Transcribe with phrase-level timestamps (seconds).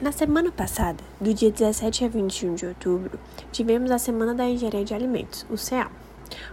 [0.00, 3.20] Na semana passada, do dia 17 a 21 de outubro,
[3.52, 5.90] tivemos a Semana da Engenharia de Alimentos, o CEAL.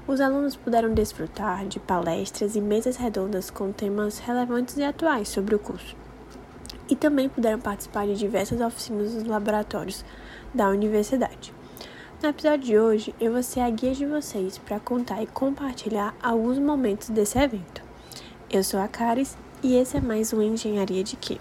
[0.06, 5.56] Os alunos puderam desfrutar de palestras e mesas redondas com temas relevantes e atuais sobre
[5.56, 5.96] o curso.
[6.90, 10.04] E também puderam participar de diversas oficinas nos laboratórios
[10.54, 11.54] da universidade.
[12.22, 16.14] No episódio de hoje, eu vou ser a guia de vocês para contar e compartilhar
[16.22, 17.82] alguns momentos desse evento.
[18.50, 21.38] Eu sou a Caris e esse é mais um Engenharia de Quê?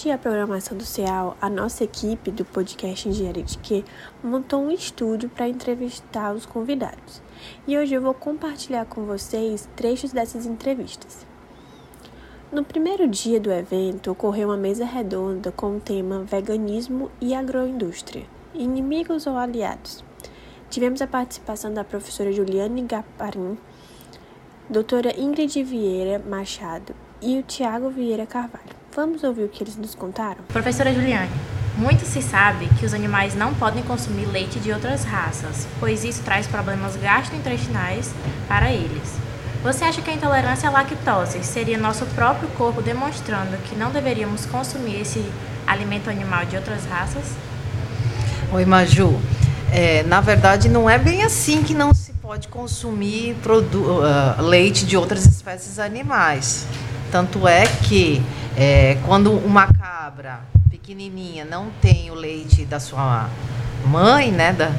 [0.00, 3.84] Durante a programação do CEAL, a nossa equipe do podcast Engenharia de Quê
[4.24, 7.20] montou um estúdio para entrevistar os convidados.
[7.68, 11.26] E hoje eu vou compartilhar com vocês trechos dessas entrevistas.
[12.50, 18.24] No primeiro dia do evento, ocorreu uma mesa redonda com o tema Veganismo e Agroindústria
[18.54, 20.02] Inimigos ou Aliados.
[20.70, 23.58] Tivemos a participação da professora Juliane Gaparin,
[24.66, 28.79] doutora Ingrid Vieira Machado e o Tiago Vieira Carvalho.
[28.94, 30.38] Vamos ouvir o que eles nos contaram?
[30.48, 31.30] Professora Juliane,
[31.76, 36.22] muito se sabe que os animais não podem consumir leite de outras raças, pois isso
[36.24, 38.10] traz problemas gastrointestinais
[38.48, 39.14] para eles.
[39.62, 44.44] Você acha que a intolerância à lactose seria nosso próprio corpo demonstrando que não deveríamos
[44.46, 45.24] consumir esse
[45.68, 47.22] alimento animal de outras raças?
[48.52, 49.20] Oi, Maju.
[49.70, 54.96] É, na verdade, não é bem assim que não se pode consumir uh, leite de
[54.96, 56.66] outras espécies animais.
[57.10, 58.22] Tanto é que
[58.56, 63.28] é, quando uma cabra pequenininha não tem o leite da sua
[63.84, 64.70] mãe, né, da,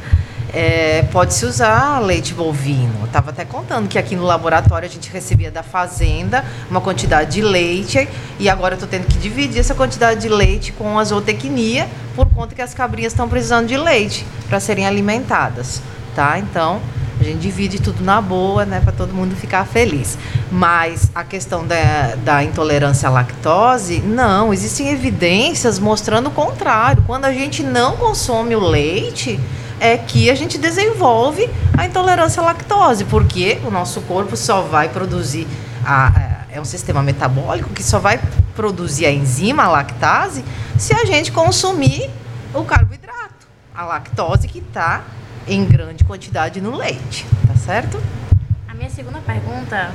[0.53, 2.93] é, pode-se usar leite bovino.
[2.99, 7.31] Eu estava até contando que aqui no laboratório a gente recebia da fazenda uma quantidade
[7.31, 8.07] de leite
[8.39, 12.27] e agora eu estou tendo que dividir essa quantidade de leite com a zootecnia por
[12.27, 15.81] conta que as cabrinhas estão precisando de leite para serem alimentadas,
[16.15, 16.37] tá?
[16.37, 16.81] Então
[17.21, 20.17] a gente divide tudo na boa, né, para todo mundo ficar feliz.
[20.51, 27.03] Mas a questão da, da intolerância à lactose, não, existem evidências mostrando o contrário.
[27.05, 29.39] Quando a gente não consome o leite,
[29.79, 34.89] é que a gente desenvolve a intolerância à lactose, porque o nosso corpo só vai
[34.89, 35.47] produzir
[35.85, 38.19] a, é um sistema metabólico que só vai
[38.55, 40.43] produzir a enzima a lactase
[40.77, 42.09] se a gente consumir
[42.53, 45.03] o carboidrato, a lactose que está
[45.47, 48.01] em grande quantidade no leite, tá certo?
[48.67, 49.91] A minha segunda pergunta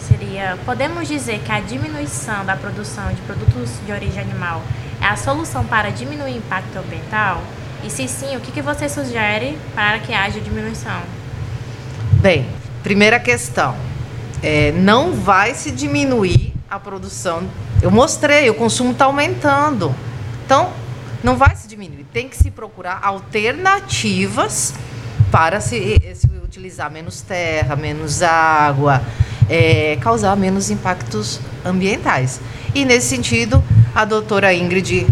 [0.00, 4.62] seria: podemos dizer que a diminuição da produção de produtos de origem animal
[5.00, 7.42] é a solução para diminuir o impacto ambiental?
[7.82, 11.00] E se sim, o que, que você sugere para que haja diminuição?
[12.20, 12.46] Bem,
[12.82, 13.74] primeira questão:
[14.42, 17.48] é, não vai se diminuir a produção.
[17.80, 19.94] Eu mostrei, o consumo está aumentando.
[20.44, 20.70] Então,
[21.24, 22.04] não vai se diminuir.
[22.12, 24.74] Tem que se procurar alternativas
[25.30, 29.00] para se, se utilizar menos terra, menos água,
[29.48, 32.40] é, causar menos impactos ambientais.
[32.74, 33.62] E nesse sentido,
[33.94, 35.06] a doutora Ingrid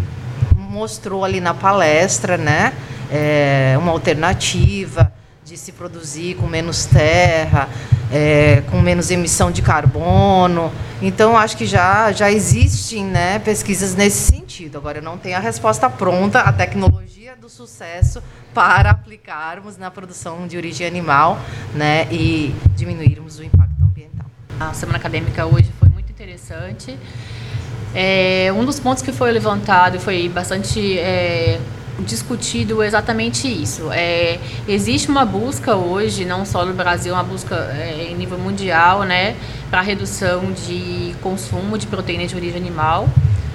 [0.56, 2.72] mostrou ali na palestra, né,
[3.10, 5.12] é, uma alternativa
[5.44, 7.68] de se produzir com menos terra,
[8.12, 10.72] é, com menos emissão de carbono.
[11.00, 14.78] Então, acho que já, já existem né, pesquisas nesse sentido.
[14.78, 20.46] Agora, eu não tenho a resposta pronta, a tecnologia do sucesso para aplicarmos na produção
[20.46, 21.38] de origem animal
[21.74, 24.26] né, e diminuirmos o impacto ambiental.
[24.58, 26.98] A semana acadêmica hoje foi muito interessante.
[27.94, 31.58] É, um dos pontos que foi levantado foi bastante é,
[32.00, 33.90] discutido exatamente isso.
[33.92, 39.02] É, existe uma busca hoje, não só no Brasil, uma busca é, em nível mundial,
[39.02, 39.34] né,
[39.70, 43.08] para redução de consumo de proteína de origem animal.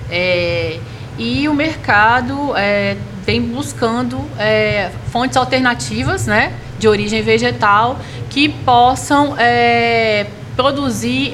[0.09, 0.79] É,
[1.17, 9.35] e o mercado é, vem buscando é, fontes alternativas, né, de origem vegetal que possam
[9.37, 11.31] é, produzir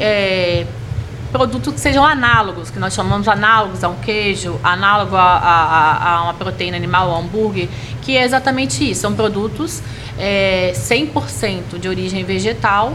[1.31, 6.23] produtos que sejam análogos, que nós chamamos análogos a um queijo, análogo a, a, a
[6.23, 7.67] uma proteína animal, a um hambúrguer,
[8.01, 9.01] que é exatamente isso.
[9.01, 9.81] São produtos
[10.17, 12.93] é, 100% de origem vegetal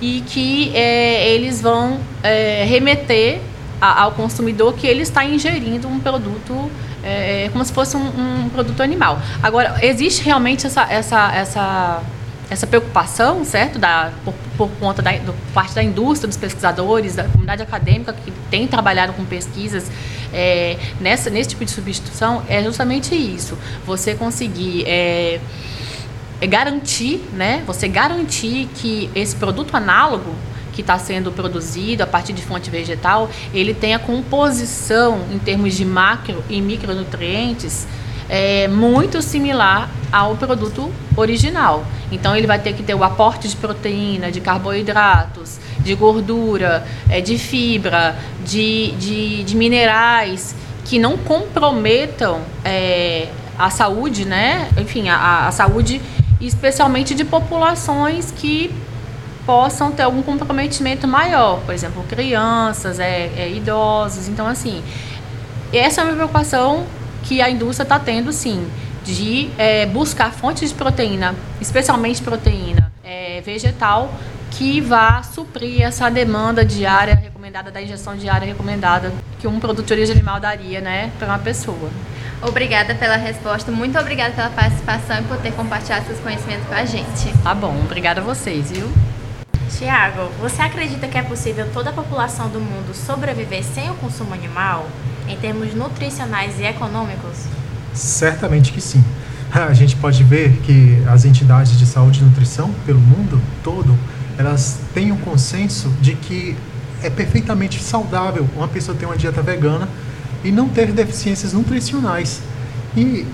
[0.00, 3.40] e que é, eles vão é, remeter
[3.80, 6.70] a, ao consumidor que ele está ingerindo um produto
[7.02, 9.20] é, como se fosse um, um, produto animal.
[9.42, 12.02] Agora, existe realmente essa, essa, essa
[12.50, 17.24] essa preocupação, certo, da, por, por conta da do, parte da indústria, dos pesquisadores, da
[17.24, 19.90] comunidade acadêmica que tem trabalhado com pesquisas
[20.32, 23.56] é, nessa, nesse tipo de substituição é justamente isso.
[23.86, 25.40] Você conseguir é,
[26.40, 27.62] é garantir, né?
[27.66, 30.34] Você garantir que esse produto análogo
[30.72, 35.74] que está sendo produzido a partir de fonte vegetal, ele tem a composição em termos
[35.74, 37.86] de macro e micronutrientes
[38.30, 41.84] é, muito similar ao produto original.
[42.12, 47.20] Então ele vai ter que ter o aporte de proteína, de carboidratos, de gordura, é,
[47.20, 48.16] de fibra,
[48.46, 50.54] de, de, de, minerais
[50.84, 53.28] que não comprometam é,
[53.58, 54.68] a saúde, né?
[54.78, 56.00] Enfim, a, a saúde
[56.40, 58.72] especialmente de populações que
[59.44, 64.28] possam ter algum comprometimento maior, por exemplo, crianças, é, é idosos.
[64.28, 64.82] Então, assim,
[65.72, 66.86] essa é uma preocupação
[67.22, 68.66] que a indústria está tendo, sim,
[69.04, 74.12] de é, buscar fontes de proteína, especialmente proteína é, vegetal,
[74.50, 79.92] que vá suprir essa demanda diária recomendada, da injeção diária recomendada que um produto de
[79.92, 81.90] origem animal daria né, para uma pessoa.
[82.42, 86.84] Obrigada pela resposta, muito obrigada pela participação e por ter compartilhado seus conhecimentos com a
[86.84, 87.32] gente.
[87.42, 88.90] Tá bom, obrigada a vocês, viu?
[89.78, 94.34] Tiago, você acredita que é possível toda a população do mundo sobreviver sem o consumo
[94.34, 94.86] animal,
[95.30, 97.38] em termos nutricionais e econômicos?
[97.94, 99.02] Certamente que sim.
[99.52, 103.98] A gente pode ver que as entidades de saúde e nutrição pelo mundo todo,
[104.38, 106.56] elas têm um consenso de que
[107.02, 109.88] é perfeitamente saudável uma pessoa ter uma dieta vegana
[110.44, 112.40] e não ter deficiências nutricionais.
[112.96, 113.26] E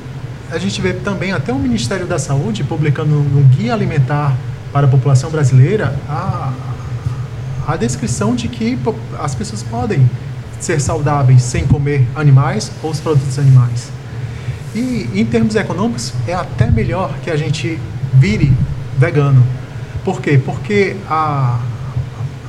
[0.50, 4.36] a gente vê também até o Ministério da Saúde publicando no Guia Alimentar
[4.72, 6.52] para a População Brasileira a,
[7.66, 8.78] a descrição de que
[9.18, 10.08] as pessoas podem
[10.60, 13.90] ser saudáveis sem comer animais ou os produtos animais.
[14.74, 17.78] E em termos econômicos, é até melhor que a gente
[18.14, 18.52] vire
[18.98, 19.42] vegano.
[20.04, 20.40] Por quê?
[20.44, 21.58] Porque a,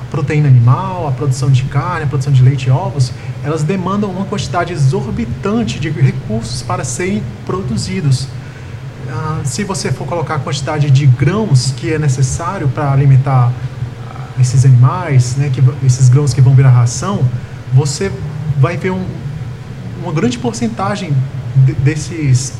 [0.09, 3.11] proteína animal, a produção de carne, a produção de leite e ovos,
[3.43, 8.27] elas demandam uma quantidade exorbitante de recursos para serem produzidos.
[9.09, 13.51] Ah, se você for colocar a quantidade de grãos que é necessário para alimentar
[14.09, 17.23] ah, esses animais, né, que, esses grãos que vão virar ração,
[17.73, 18.11] você
[18.59, 19.05] vai ver um,
[20.01, 21.13] uma grande porcentagem
[21.55, 22.53] de, desses,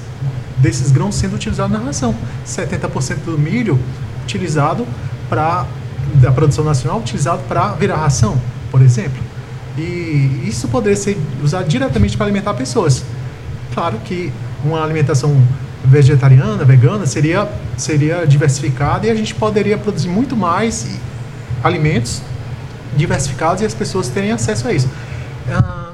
[0.58, 2.16] desses grãos sendo utilizados na ração.
[2.46, 3.80] 70% do milho
[4.24, 4.86] utilizado
[5.30, 5.66] para
[6.16, 8.40] da produção nacional utilizado para virar ração,
[8.72, 9.22] por exemplo.
[9.78, 13.04] E isso poderia ser usado diretamente para alimentar pessoas.
[13.74, 14.32] Claro que
[14.64, 15.36] uma alimentação
[15.86, 20.88] vegetariana, vegana, seria, seria diversificada e a gente poderia produzir muito mais
[21.64, 22.22] alimentos
[22.98, 24.90] diversificados e as pessoas terem acesso a isso.
[25.50, 25.92] Ah,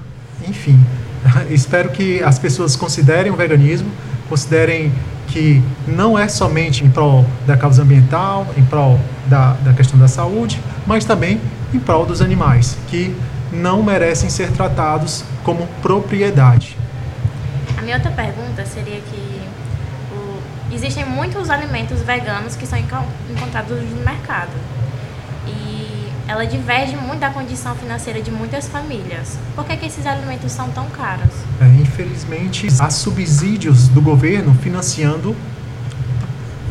[0.47, 0.79] enfim,
[1.49, 3.91] espero que as pessoas considerem o veganismo,
[4.29, 4.91] considerem
[5.27, 10.07] que não é somente em prol da causa ambiental, em prol da, da questão da
[10.07, 11.39] saúde, mas também
[11.73, 13.15] em prol dos animais, que
[13.51, 16.77] não merecem ser tratados como propriedade.
[17.77, 19.41] A minha outra pergunta seria que
[20.11, 24.51] o, existem muitos alimentos veganos que são encontrados no mercado.
[25.47, 25.82] E
[26.33, 29.37] ela diverge muito da condição financeira de muitas famílias.
[29.55, 31.31] Por que, que esses alimentos são tão caros?
[31.61, 35.35] É, infelizmente, há subsídios do governo financiando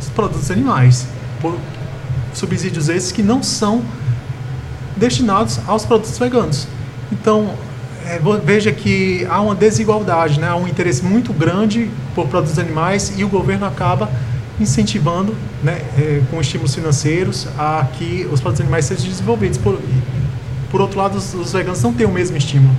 [0.00, 1.06] os produtos animais.
[1.40, 1.56] Por
[2.34, 3.84] subsídios esses que não são
[4.96, 6.66] destinados aos produtos veganos.
[7.12, 7.54] Então,
[8.04, 10.48] é, veja que há uma desigualdade, né?
[10.48, 14.10] há um interesse muito grande por produtos animais e o governo acaba
[14.60, 19.58] incentivando, né, é, com estímulos financeiros, a que os produtos animais sejam desenvolvidos.
[19.58, 19.80] Por,
[20.70, 22.74] por outro lado, os, os, veganos não têm o mesmo estímulo.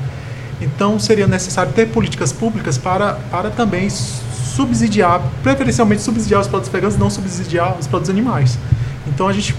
[0.61, 6.97] Então, seria necessário ter políticas públicas para, para também subsidiar, preferencialmente subsidiar os produtos veganos,
[6.97, 8.57] não subsidiar os produtos animais.
[9.07, 9.55] Então, a gente,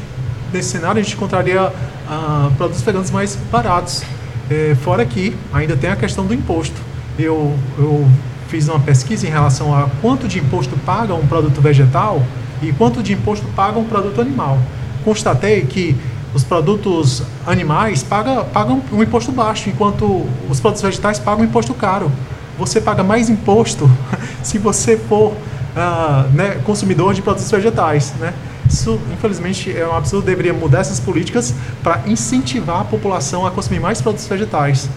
[0.52, 1.72] nesse cenário, a gente encontraria
[2.08, 4.02] ah, produtos veganos mais baratos.
[4.50, 6.76] É, fora que ainda tem a questão do imposto.
[7.18, 8.06] Eu, eu
[8.48, 12.22] fiz uma pesquisa em relação a quanto de imposto paga um produto vegetal
[12.62, 14.58] e quanto de imposto paga um produto animal.
[15.04, 15.96] Constatei que
[16.34, 21.72] os produtos animais pagam, pagam um imposto baixo, enquanto os produtos vegetais pagam um imposto
[21.74, 22.10] caro.
[22.58, 23.90] Você paga mais imposto
[24.42, 28.12] se você for uh, né, consumidor de produtos vegetais.
[28.18, 28.32] Né?
[28.68, 30.26] Isso, infelizmente, é um absurdo.
[30.26, 34.88] Deveria mudar essas políticas para incentivar a população a consumir mais produtos vegetais,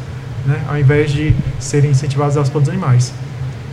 [0.45, 0.63] né?
[0.67, 3.13] ao invés de serem incentivados aos produtos animais.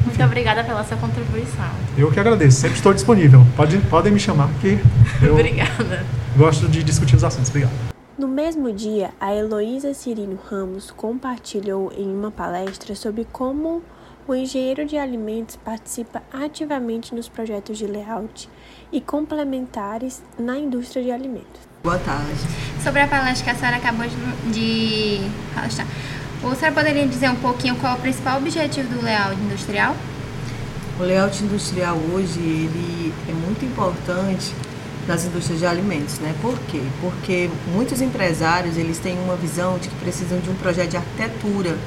[0.04, 1.70] Muito obrigada pela sua contribuição.
[1.96, 3.40] Eu que agradeço, sempre estou disponível.
[3.56, 4.78] Pode, podem me chamar, que
[5.23, 6.04] eu obrigada.
[6.37, 7.49] gosto de discutir os assuntos.
[7.50, 7.73] Obrigado.
[8.18, 13.82] No mesmo dia, a Heloísa Cirino Ramos compartilhou em uma palestra sobre como
[14.28, 18.49] o engenheiro de alimentos participa ativamente nos projetos de layout
[18.92, 21.61] e complementares na indústria de alimentos.
[21.82, 22.32] Boa tarde.
[22.82, 25.20] Sobre a palestra que a senhora acabou de, de
[26.44, 29.96] Você poderia dizer um pouquinho qual é o principal objetivo do layout industrial?
[31.00, 34.54] O layout industrial hoje ele é muito importante
[35.08, 36.34] nas indústrias de alimentos, né?
[36.42, 36.82] Por quê?
[37.00, 41.78] Porque muitos empresários eles têm uma visão de que precisam de um projeto de arquitetura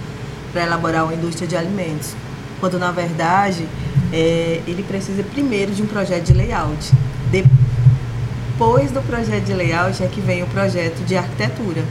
[0.51, 2.15] para elaborar uma indústria de alimentos,
[2.59, 3.63] quando na verdade
[4.11, 6.91] é, ele precisa primeiro de um projeto de layout.
[7.29, 11.83] Depois do projeto de layout é que vem o projeto de arquitetura.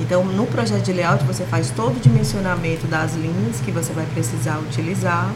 [0.00, 4.06] Então, no projeto de layout você faz todo o dimensionamento das linhas que você vai
[4.06, 5.30] precisar utilizar,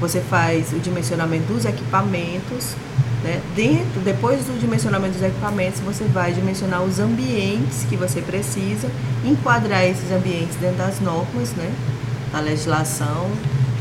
[0.00, 2.74] você faz o dimensionamento dos equipamentos,
[3.22, 3.40] né?
[3.54, 8.90] Dentro, depois do dimensionamento dos equipamentos, você vai dimensionar os ambientes que você precisa,
[9.24, 11.72] enquadrar esses ambientes dentro das normas, né?
[12.32, 13.30] da legislação.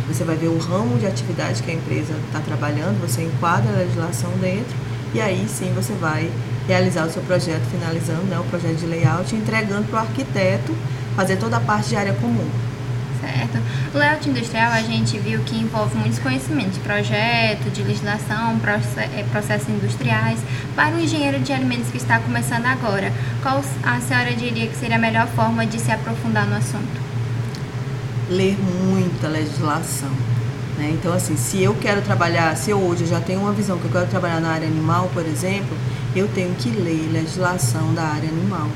[0.07, 3.77] Você vai ver o ramo de atividade que a empresa está trabalhando, você enquadra a
[3.77, 4.75] legislação dentro
[5.13, 6.29] e aí sim você vai
[6.71, 10.73] realizar o seu projeto, finalizando né, o projeto de layout, entregando para o arquiteto
[11.17, 12.49] fazer toda a parte de área comum.
[13.19, 13.61] Certo.
[13.93, 18.59] O layout industrial a gente viu que envolve muitos conhecimentos de projeto, de legislação,
[18.97, 20.39] é, processos industriais.
[20.75, 23.11] Para o engenheiro de alimentos que está começando agora,
[23.43, 27.01] qual a senhora diria que seria a melhor forma de se aprofundar no assunto?
[28.29, 30.09] Ler muita legislação.
[30.77, 30.91] Né?
[30.93, 33.91] Então, assim, se eu quero trabalhar, se eu hoje já tenho uma visão que eu
[33.91, 35.77] quero trabalhar na área animal, por exemplo,
[36.15, 38.67] eu tenho que ler legislação da área animal.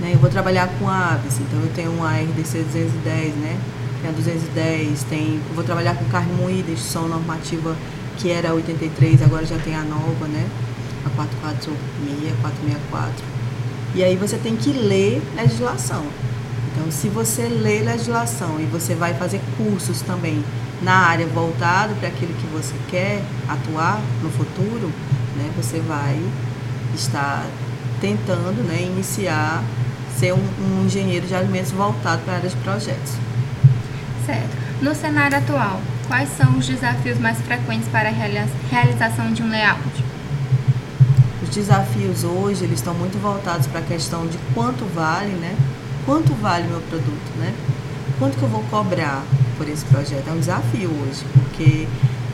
[0.00, 0.12] Né?
[0.14, 3.58] Eu vou trabalhar com aves, então eu tenho uma RDC 210, né?
[4.02, 7.76] tem a 210, tem, vou trabalhar com carne moída, instituição normativa
[8.18, 10.46] que era 83, agora já tem a nova, né?
[11.06, 13.24] A 446, 464.
[13.94, 16.04] E aí você tem que ler legislação.
[16.72, 20.42] Então, se você lê legislação e você vai fazer cursos também
[20.82, 24.90] na área voltado para aquilo que você quer atuar no futuro,
[25.36, 26.18] né, você vai
[26.94, 27.44] estar
[28.00, 29.62] tentando né, iniciar
[30.18, 33.12] ser um, um engenheiro de alimentos voltado para a área de projetos.
[34.24, 34.56] Certo.
[34.80, 40.04] No cenário atual, quais são os desafios mais frequentes para a realização de um layout?
[41.42, 45.56] Os desafios hoje eles estão muito voltados para a questão de quanto vale, né?
[46.06, 47.52] Quanto vale meu produto, né?
[48.18, 49.22] Quanto que eu vou cobrar
[49.56, 50.28] por esse projeto?
[50.28, 51.88] É um desafio hoje, porque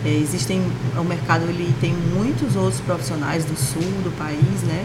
[0.05, 0.63] é, existem
[0.97, 4.85] o mercado ele tem muitos outros profissionais do sul do país, né?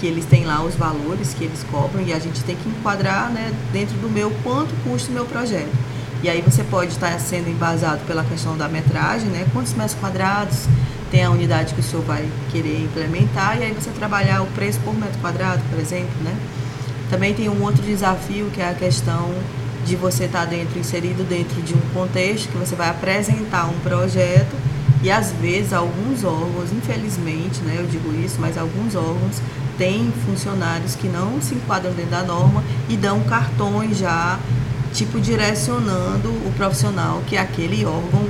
[0.00, 3.30] Que eles têm lá os valores que eles cobram e a gente tem que enquadrar,
[3.30, 3.52] né?
[3.72, 5.72] Dentro do meu quanto custa o meu projeto.
[6.22, 9.46] E aí você pode estar sendo embasado pela questão da metragem, né?
[9.52, 10.66] Quantos metros quadrados
[11.10, 14.80] tem a unidade que o senhor vai querer implementar e aí você trabalhar o preço
[14.80, 16.34] por metro quadrado, por exemplo, né?
[17.10, 19.30] Também tem um outro desafio que é a questão
[19.84, 24.56] de você estar dentro, inserido dentro de um contexto que você vai apresentar um projeto
[25.02, 29.40] e às vezes alguns órgãos, infelizmente, né, eu digo isso, mas alguns órgãos
[29.76, 34.38] têm funcionários que não se enquadram dentro da norma e dão cartões já
[34.92, 38.24] tipo direcionando o profissional que é aquele órgão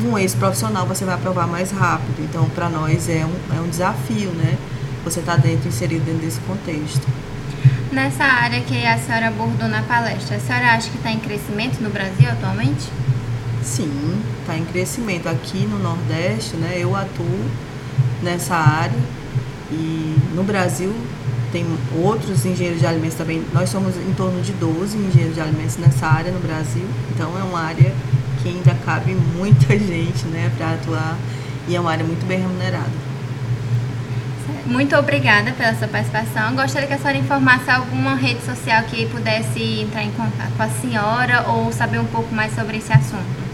[0.00, 2.20] com esse profissional você vai aprovar mais rápido.
[2.20, 4.56] Então, para nós é um, é um desafio, né?
[5.04, 7.06] Você está dentro, inserido dentro desse contexto.
[7.94, 11.80] Nessa área que a senhora abordou na palestra, a senhora acha que está em crescimento
[11.80, 12.90] no Brasil atualmente?
[13.62, 15.28] Sim, está em crescimento.
[15.28, 17.44] Aqui no Nordeste, né, eu atuo
[18.20, 18.98] nessa área
[19.70, 20.92] e no Brasil
[21.52, 21.64] tem
[22.02, 23.44] outros engenheiros de alimentos também.
[23.52, 26.84] Nós somos em torno de 12 engenheiros de alimentos nessa área no Brasil,
[27.14, 27.94] então é uma área
[28.42, 31.16] que ainda cabe muita gente né, para atuar
[31.68, 33.13] e é uma área muito bem remunerada.
[34.66, 36.54] Muito obrigada pela sua participação.
[36.54, 40.68] Gostaria que a senhora informasse alguma rede social que pudesse entrar em contato com a
[40.68, 43.44] senhora ou saber um pouco mais sobre esse assunto.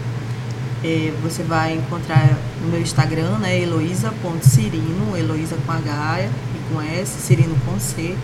[0.83, 6.29] É, você vai encontrar no meu Instagram, né, Heloísa.cirino, Heloísa com H
[6.71, 8.15] com S, Cirino com C,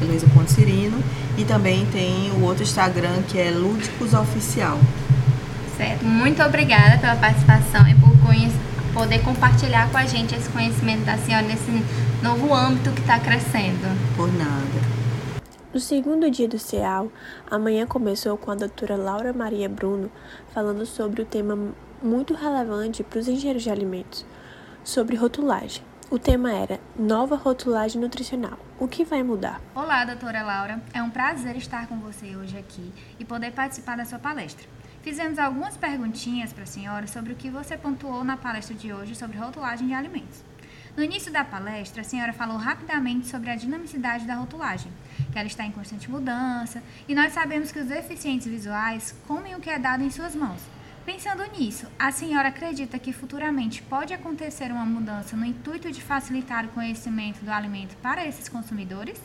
[0.00, 0.98] Heloísa Ponte Cirino.
[1.36, 4.78] E também tem o outro Instagram que é Lúdicos Oficial.
[5.76, 6.04] Certo.
[6.04, 8.10] Muito obrigada pela participação e por
[8.92, 11.70] poder compartilhar com a gente esse conhecimento da senhora nesse
[12.22, 13.86] novo âmbito que está crescendo.
[14.14, 15.00] Por nada.
[15.72, 17.10] No segundo dia do CEAL,
[17.50, 20.10] amanhã começou com a doutora Laura Maria Bruno
[20.52, 21.72] falando sobre o tema
[22.02, 24.26] muito relevante para os engenheiros de alimentos,
[24.84, 25.82] sobre rotulagem.
[26.10, 28.58] O tema era Nova Rotulagem Nutricional.
[28.78, 29.60] O que vai mudar?
[29.74, 30.82] Olá, doutora Laura.
[30.92, 34.66] É um prazer estar com você hoje aqui e poder participar da sua palestra.
[35.02, 39.14] Fizemos algumas perguntinhas para a senhora sobre o que você pontuou na palestra de hoje
[39.14, 40.49] sobre rotulagem de alimentos.
[40.96, 44.90] No início da palestra, a senhora falou rapidamente sobre a dinamicidade da rotulagem,
[45.32, 49.60] que ela está em constante mudança, e nós sabemos que os deficientes visuais comem o
[49.60, 50.60] que é dado em suas mãos.
[51.06, 56.66] Pensando nisso, a senhora acredita que futuramente pode acontecer uma mudança no intuito de facilitar
[56.66, 59.18] o conhecimento do alimento para esses consumidores?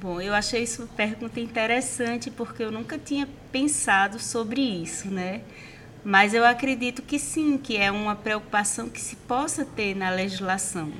[0.00, 5.42] Bom, eu achei isso pergunta interessante porque eu nunca tinha pensado sobre isso, né?
[6.04, 10.90] Mas eu acredito que sim, que é uma preocupação que se possa ter na legislação,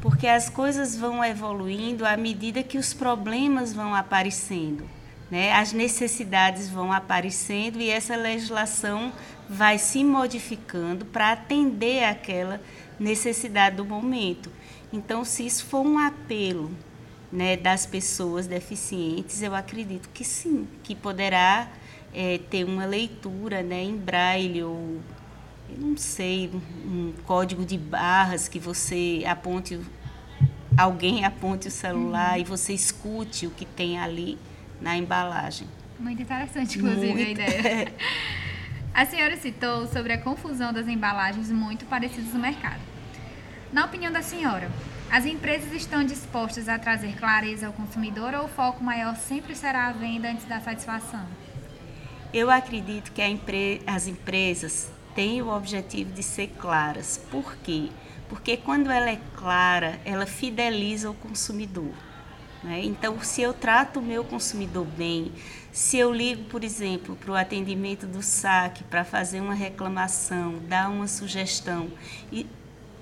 [0.00, 4.84] porque as coisas vão evoluindo à medida que os problemas vão aparecendo,
[5.30, 5.52] né?
[5.52, 9.12] As necessidades vão aparecendo e essa legislação
[9.48, 12.60] vai se modificando para atender aquela
[12.98, 14.50] necessidade do momento.
[14.92, 16.70] Então, se isso for um apelo
[17.32, 21.68] né, das pessoas deficientes, eu acredito que sim, que poderá
[22.14, 25.00] é, ter uma leitura né, em braille ou,
[25.68, 26.50] eu não sei,
[26.84, 29.80] um código de barras que você aponte,
[30.76, 32.40] alguém aponte o celular uhum.
[32.40, 34.38] e você escute o que tem ali
[34.80, 35.66] na embalagem.
[35.98, 37.40] Muito interessante, inclusive, muito.
[37.40, 37.92] a ideia.
[38.94, 42.80] A senhora citou sobre a confusão das embalagens muito parecidas no mercado.
[43.72, 44.70] Na opinião da senhora,
[45.10, 49.86] as empresas estão dispostas a trazer clareza ao consumidor ou o foco maior sempre será
[49.86, 51.26] a venda antes da satisfação?
[52.32, 57.20] Eu acredito que empre as empresas têm o objetivo de ser claras.
[57.30, 57.90] Por quê?
[58.26, 61.92] Porque quando ela é clara, ela fideliza o consumidor.
[62.64, 62.80] Né?
[62.84, 65.30] Então, se eu trato o meu consumidor bem,
[65.70, 70.88] se eu ligo, por exemplo, para o atendimento do saque para fazer uma reclamação, dar
[70.88, 71.90] uma sugestão,
[72.32, 72.46] e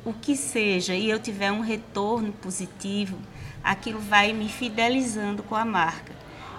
[0.05, 3.17] o que seja, e eu tiver um retorno positivo,
[3.63, 6.13] aquilo vai me fidelizando com a marca.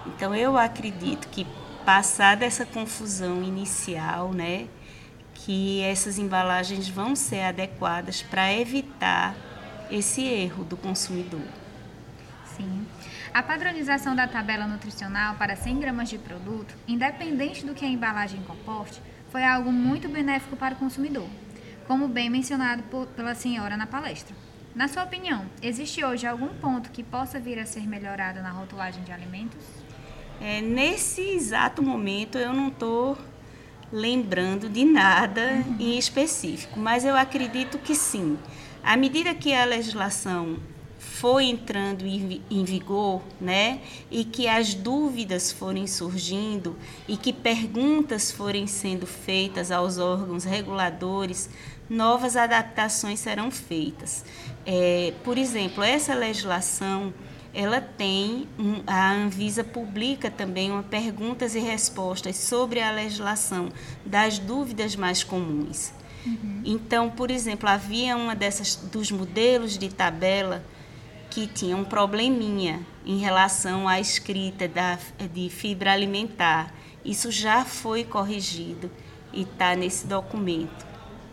[0.07, 1.45] Então eu acredito que
[1.85, 4.67] passar dessa confusão inicial, né,
[5.33, 9.35] que essas embalagens vão ser adequadas para evitar
[9.89, 11.41] esse erro do consumidor.
[12.55, 12.85] Sim.
[13.33, 18.41] A padronização da tabela nutricional para 100 gramas de produto, independente do que a embalagem
[18.43, 21.27] comporte, foi algo muito benéfico para o consumidor,
[21.87, 24.35] como bem mencionado por, pela senhora na palestra.
[24.75, 29.03] Na sua opinião, existe hoje algum ponto que possa vir a ser melhorado na rotulagem
[29.03, 29.80] de alimentos?
[30.41, 33.15] É, nesse exato momento eu não estou
[33.93, 35.75] lembrando de nada uhum.
[35.79, 38.39] em específico, mas eu acredito que sim.
[38.83, 40.57] À medida que a legislação
[40.97, 46.75] foi entrando em vigor, né, e que as dúvidas forem surgindo
[47.07, 51.49] e que perguntas forem sendo feitas aos órgãos reguladores,
[51.87, 54.25] novas adaptações serão feitas.
[54.65, 57.13] É, por exemplo, essa legislação
[57.53, 63.69] ela tem um, a Anvisa publica também uma perguntas e respostas sobre a legislação
[64.05, 65.93] das dúvidas mais comuns.
[66.25, 66.61] Uhum.
[66.63, 70.63] Então, por exemplo, havia uma dessas dos modelos de tabela
[71.29, 74.97] que tinha um probleminha em relação à escrita da,
[75.33, 76.73] de fibra alimentar.
[77.03, 78.91] Isso já foi corrigido
[79.33, 80.85] e está nesse documento.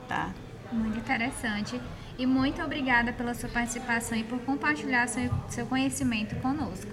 [0.09, 0.33] Tá?
[0.73, 1.81] Muito interessante.
[2.19, 6.91] E muito obrigada pela sua participação e por compartilhar seu, seu conhecimento conosco.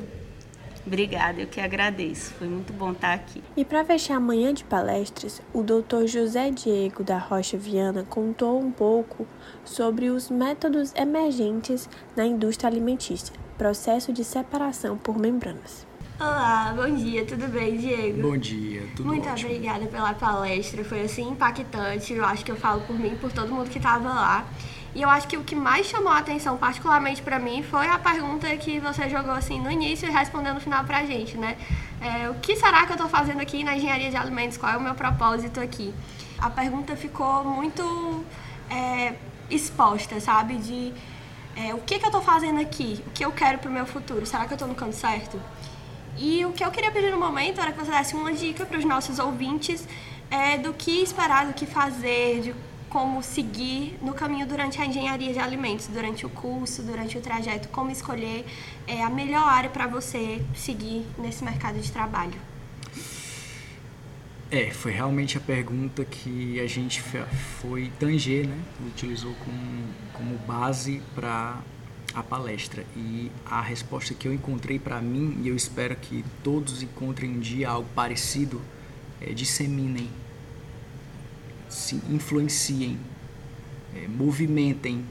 [0.86, 2.32] Obrigada, eu que agradeço.
[2.36, 3.42] Foi muito bom estar aqui.
[3.58, 6.06] E para fechar a manhã de palestras, o Dr.
[6.06, 9.26] José Diego da Rocha Viana contou um pouco
[9.64, 15.88] sobre os métodos emergentes na indústria alimentícia, processo de separação por membranas.
[16.20, 18.22] Olá, bom dia, tudo bem, Diego?
[18.22, 19.50] Bom dia, tudo Muito ótimo.
[19.50, 22.14] obrigada pela palestra, foi assim impactante.
[22.14, 24.46] Eu acho que eu falo por mim e por todo mundo que estava lá.
[24.96, 28.00] E eu acho que o que mais chamou a atenção, particularmente para mim, foi a
[28.00, 31.58] pergunta que você jogou assim no início e respondeu no final pra gente, né?
[32.02, 34.58] É, o que será que eu estou fazendo aqui na engenharia de alimentos?
[34.58, 35.94] Qual é o meu propósito aqui?
[36.40, 38.24] A pergunta ficou muito
[38.70, 39.16] é,
[39.50, 40.56] exposta, sabe?
[40.56, 40.94] De
[41.58, 43.04] é, o que, que eu estou fazendo aqui?
[43.06, 44.26] O que eu quero para o meu futuro?
[44.26, 45.38] Será que eu estou no canto certo?
[46.18, 48.78] E o que eu queria pedir no momento era que você desse uma dica para
[48.78, 49.86] os nossos ouvintes
[50.32, 52.56] é, do que esperar, do que fazer, de
[52.96, 57.68] como seguir no caminho durante a engenharia de alimentos, durante o curso, durante o trajeto,
[57.68, 58.46] como escolher
[58.88, 62.40] é, a melhor área para você seguir nesse mercado de trabalho.
[64.50, 67.04] É, foi realmente a pergunta que a gente
[67.60, 68.58] foi tanger, né?
[68.88, 71.58] Utilizou como, como base para
[72.14, 72.86] a palestra.
[72.96, 77.40] E a resposta que eu encontrei para mim, e eu espero que todos encontrem um
[77.42, 78.62] dia algo parecido,
[79.20, 80.10] é disseminem
[81.70, 83.00] se influenciem,
[83.96, 85.06] é, movimentem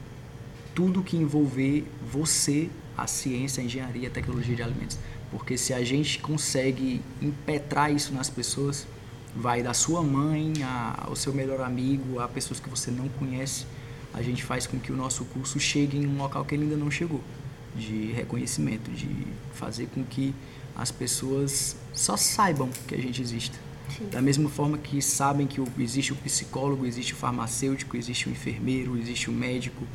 [0.73, 4.97] tudo que envolver você, a ciência, a engenharia, a tecnologia de alimentos.
[5.31, 8.87] Porque se a gente consegue impetrar isso nas pessoas,
[9.35, 13.65] vai da sua mãe a, ao seu melhor amigo, a pessoas que você não conhece,
[14.13, 16.77] a gente faz com que o nosso curso chegue em um local que ele ainda
[16.77, 17.21] não chegou,
[17.75, 19.09] de reconhecimento, de
[19.53, 20.33] fazer com que
[20.75, 23.57] as pessoas só saibam que a gente existe.
[23.89, 24.07] Sim.
[24.09, 28.97] Da mesma forma que sabem que existe o psicólogo, existe o farmacêutico, existe o enfermeiro,
[28.97, 29.85] existe o médico,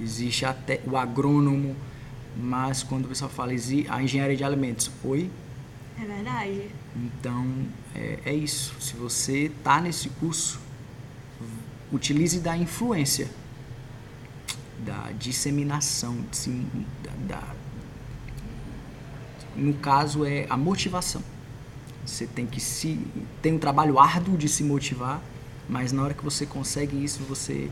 [0.00, 1.76] existe até o agrônomo,
[2.36, 5.30] mas quando o pessoal fala a engenharia de alimentos, oi?
[6.00, 6.70] É verdade.
[6.94, 7.46] Então,
[7.94, 8.74] é, é isso.
[8.80, 10.60] Se você está nesse curso,
[11.90, 13.30] utilize da influência,
[14.84, 16.16] da disseminação,
[17.02, 17.54] da, da,
[19.56, 21.22] no caso é a motivação.
[22.06, 22.98] Você tem que se
[23.42, 25.20] tem um trabalho árduo de se motivar,
[25.68, 27.70] mas na hora que você consegue isso, você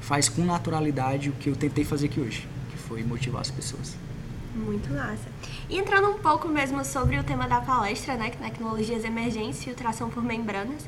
[0.00, 3.96] faz com naturalidade o que eu tentei fazer aqui hoje, que foi motivar as pessoas.
[4.54, 5.28] Muito massa.
[5.68, 10.22] E entrando um pouco mesmo sobre o tema da palestra, né, tecnologias emergentes, filtração por
[10.22, 10.84] membranas,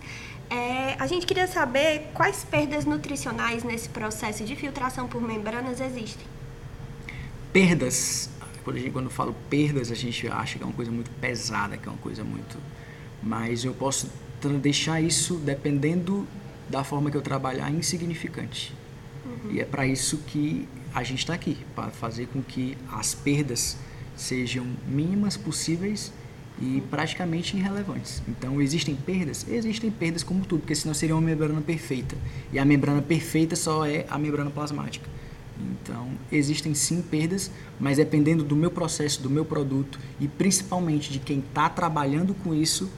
[0.51, 6.27] é, a gente queria saber quais perdas nutricionais nesse processo de filtração por membranas existem.
[7.53, 8.31] Perdas,
[8.65, 11.77] quando, gente, quando eu falo perdas, a gente acha que é uma coisa muito pesada,
[11.77, 12.59] que é uma coisa muito.
[13.23, 14.09] Mas eu posso
[14.61, 16.27] deixar isso, dependendo
[16.69, 18.75] da forma que eu trabalhar, insignificante.
[19.25, 19.53] Uhum.
[19.53, 23.77] E é para isso que a gente está aqui, para fazer com que as perdas
[24.17, 26.13] sejam mínimas possíveis
[26.61, 28.23] e praticamente irrelevantes.
[28.29, 29.47] Então, existem perdas?
[29.49, 32.17] Existem perdas como tudo, porque senão seria uma membrana perfeita.
[32.53, 35.09] E a membrana perfeita só é a membrana plasmática.
[35.61, 37.51] Então, existem sim perdas,
[37.81, 42.55] mas dependendo do meu processo, do meu produto e principalmente de quem está trabalhando com
[42.55, 42.89] isso,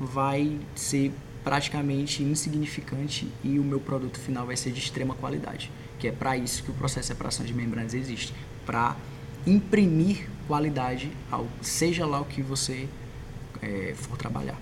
[0.00, 6.08] vai ser praticamente insignificante e o meu produto final vai ser de extrema qualidade, que
[6.08, 8.96] é para isso que o processo de separação de membranas existe, para
[9.46, 12.88] imprimir qualidade ao seja lá o que você
[13.60, 14.58] é, for trabalhar.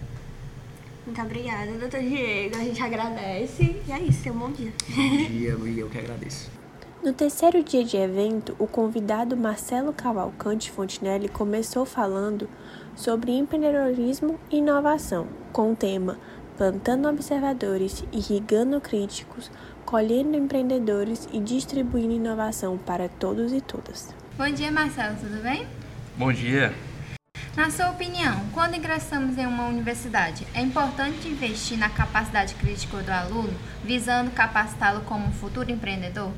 [1.06, 2.56] Muito obrigada, doutor Diego.
[2.56, 3.76] A gente agradece.
[3.86, 4.72] E é isso, um bom dia.
[4.88, 6.61] Bom dia, e eu que agradeço.
[7.02, 12.48] No terceiro dia de evento, o convidado Marcelo Cavalcante Fontinelli começou falando
[12.94, 16.16] sobre empreendedorismo e inovação, com o tema
[16.56, 19.50] Plantando Observadores, Irrigando Críticos,
[19.84, 24.14] Colhendo Empreendedores e Distribuindo Inovação para Todos e Todas.
[24.38, 25.66] Bom dia, Marcelo, tudo bem?
[26.16, 26.72] Bom dia.
[27.56, 33.10] Na sua opinião, quando ingressamos em uma universidade, é importante investir na capacidade crítica do
[33.10, 36.30] aluno, visando capacitá-lo como um futuro empreendedor?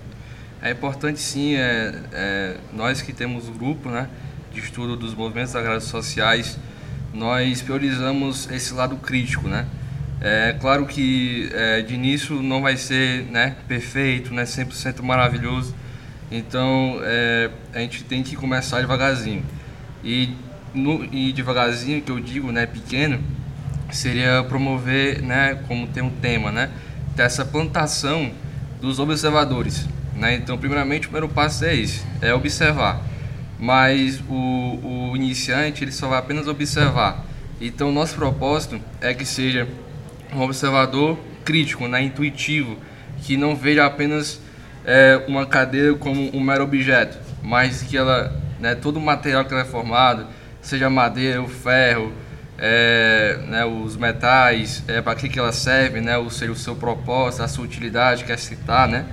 [0.65, 4.09] É importante sim, é, é, nós que temos o grupo né,
[4.51, 6.59] de estudo dos movimentos agrários sociais,
[7.13, 9.67] nós priorizamos esse lado crítico, né?
[10.23, 15.75] É claro que é, de início não vai ser né, perfeito, né, 100% maravilhoso,
[16.33, 19.45] então, é, a gente tem que começar devagarzinho.
[20.03, 20.35] E,
[20.73, 23.21] no, e devagarzinho, que eu digo, né, pequeno,
[23.93, 26.71] seria promover, né, como tem um tema, né,
[27.15, 28.33] dessa plantação
[28.81, 29.87] dos observadores.
[30.15, 30.37] Né?
[30.37, 33.01] Então, primeiramente, o primeiro passo é esse, é observar.
[33.59, 37.25] Mas o, o iniciante, ele só vai apenas observar.
[37.61, 39.69] Então, nosso propósito é que seja
[40.33, 42.77] um observador crítico, né, intuitivo,
[43.23, 44.41] que não veja apenas
[44.85, 49.53] é, uma cadeira como um mero objeto, mas que ela, né, todo o material que
[49.53, 50.27] ela é formado,
[50.61, 52.13] seja madeira, o ferro,
[52.59, 56.75] é, né, os metais, é, para que, que ela serve, né, ou seja, o seu
[56.75, 59.05] propósito, a sua utilidade, quer citar, né?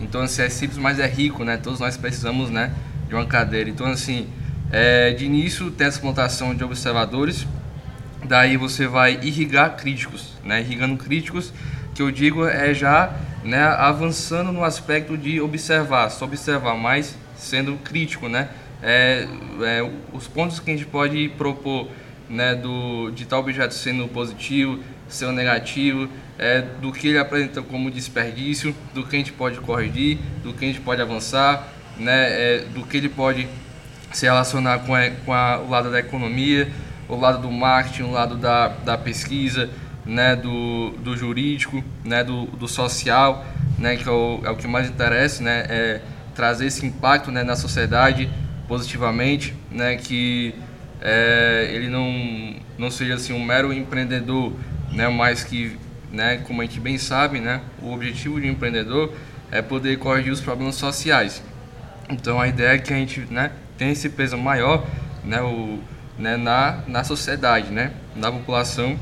[0.00, 1.56] Então, assim, é simples, mas é rico, né?
[1.56, 2.72] Todos nós precisamos, né,
[3.08, 3.68] de uma cadeira.
[3.68, 4.28] Então, assim,
[4.70, 7.46] é, de início tem essa plantação de observadores,
[8.24, 10.60] daí você vai irrigar críticos, né?
[10.60, 11.52] Irrigando críticos,
[11.94, 13.12] que eu digo é já
[13.44, 18.48] né, avançando no aspecto de observar, só observar, mas sendo crítico, né?
[18.82, 19.26] É,
[19.62, 21.88] é, os pontos que a gente pode propor
[22.28, 26.08] né, do, de tal objeto sendo positivo, sendo negativo,
[26.38, 30.64] é, do que ele apresenta como desperdício, do que a gente pode corrigir, do que
[30.64, 33.48] a gente pode avançar, né, é, do que ele pode
[34.12, 36.70] se relacionar com, a, com a, o lado da economia,
[37.08, 39.68] o lado do marketing, o lado da, da pesquisa,
[40.06, 43.44] né, do, do jurídico, né, do, do social,
[43.78, 46.00] né, que é o, é o que mais interessa, né, é
[46.34, 48.30] trazer esse impacto né, na sociedade
[48.68, 50.54] positivamente, né, que
[51.00, 54.52] é, ele não, não seja assim um mero empreendedor,
[54.92, 55.76] né, mas que,
[56.12, 59.12] né, como a gente bem sabe, né, o objetivo de um empreendedor
[59.50, 61.42] é poder corrigir os problemas sociais.
[62.08, 64.86] Então a ideia é que a gente né, tenha esse peso maior
[65.24, 65.78] né, o,
[66.18, 68.98] né, na, na sociedade, né, na população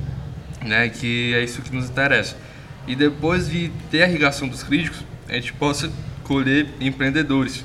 [0.63, 2.37] né, que é isso que nos interessa.
[2.87, 5.91] E depois de ter a irrigação dos críticos, a gente possa
[6.25, 7.65] colher empreendedores,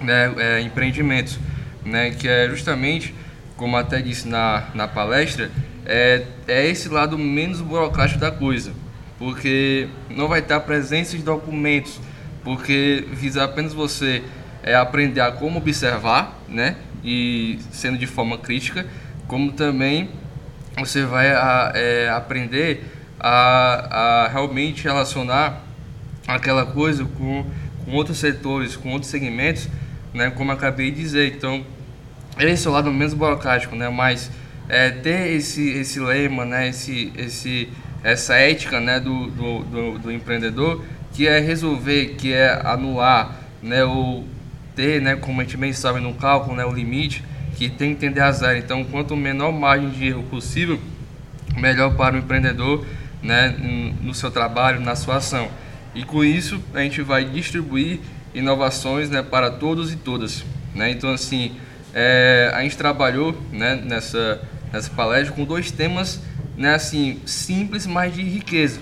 [0.00, 1.38] né, é, empreendimentos,
[1.84, 3.14] né, que é justamente,
[3.56, 5.50] como até disse na, na palestra,
[5.86, 8.72] é, é esse lado menos burocrático da coisa,
[9.18, 12.00] porque não vai a presença de documentos,
[12.44, 14.22] porque visa apenas você
[14.62, 18.86] é, aprender a como observar, né, e sendo de forma crítica,
[19.26, 20.10] como também
[20.78, 22.84] você vai a, é, aprender
[23.18, 25.62] a, a, realmente relacionar
[26.26, 27.44] aquela coisa com,
[27.84, 29.68] com outros setores, com outros segmentos,
[30.14, 31.34] né, como acabei de dizer.
[31.34, 31.64] Então,
[32.38, 34.30] esse é o lado menos burocrático, né, mas
[34.72, 37.68] é, ter esse, esse lema, né, esse, esse,
[38.02, 40.82] essa ética né, do, do, do, do empreendedor,
[41.12, 44.26] que é resolver, que é anular, né, ou
[44.74, 47.22] ter, né, como a gente bem sabe no cálculo, né, o limite,
[47.54, 48.58] que tem que tender a zero.
[48.58, 50.80] Então, quanto menor margem de erro possível,
[51.54, 52.86] melhor para o empreendedor
[53.22, 53.54] né,
[54.00, 55.50] no seu trabalho, na sua ação.
[55.94, 58.00] E com isso, a gente vai distribuir
[58.34, 60.42] inovações né, para todos e todas.
[60.74, 60.90] Né?
[60.90, 61.52] Então, assim,
[61.92, 64.40] é, a gente trabalhou né, nessa,
[64.72, 66.20] nessa palestra com dois temas
[66.56, 68.80] né, assim, simples, mas de riqueza,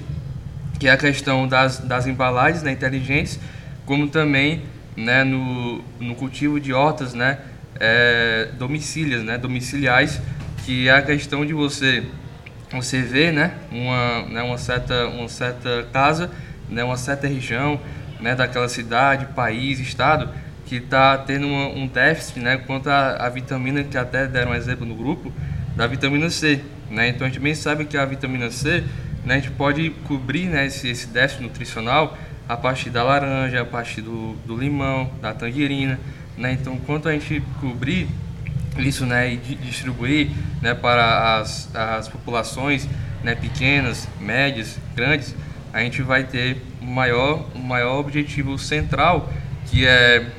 [0.79, 3.39] que é a questão das, das embalagens né, inteligentes,
[3.87, 4.63] como também
[4.97, 7.39] né, no, no cultivo de hortas né,
[7.79, 10.21] é, domicílias, né, domiciliais,
[10.65, 12.05] que é a questão de você
[12.73, 16.31] você ver né, uma, né, uma, certa, uma certa casa,
[16.69, 17.81] né, uma certa região
[18.21, 20.29] né, daquela cidade, país, estado,
[20.67, 24.87] que está tendo uma, um déficit né, quanto à vitamina, que até deram um exemplo
[24.87, 25.33] no grupo,
[25.81, 26.61] da vitamina C.
[26.91, 27.09] Né?
[27.09, 28.85] Então a gente bem sabe que a vitamina C,
[29.25, 33.65] né, a gente pode cobrir né, esse, esse déficit nutricional a partir da laranja, a
[33.65, 35.99] partir do, do limão, da tangerina.
[36.37, 36.53] Né?
[36.53, 38.09] Então, quanto a gente cobrir
[38.77, 40.29] isso né, e distribuir
[40.61, 42.87] né, para as, as populações
[43.25, 45.35] né, pequenas, médias, grandes,
[45.73, 49.33] a gente vai ter um maior, um maior objetivo central,
[49.71, 50.31] que é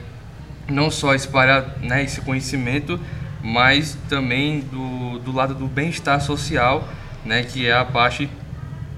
[0.68, 3.00] não só espalhar né, esse conhecimento,
[3.44, 6.88] mas também do, do lado do bem-estar social,
[7.26, 8.30] né, que é a parte